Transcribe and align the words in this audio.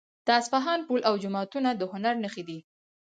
د 0.25 0.27
اصفهان 0.39 0.79
پل 0.87 1.01
او 1.09 1.15
جوماتونه 1.23 1.69
د 1.75 1.81
هنر 1.91 2.15
نښه 2.23 2.43
دي. 2.49 2.59